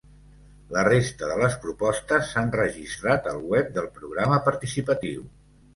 La 0.77 0.85
resta 0.87 1.29
de 1.33 1.35
les 1.43 1.59
propostes 1.67 2.31
s’han 2.33 2.49
registrat 2.59 3.31
al 3.35 3.47
web 3.55 3.73
del 3.79 3.91
programa 4.01 4.43
participatiu. 4.51 5.27